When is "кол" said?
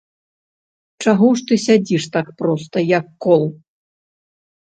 3.27-3.43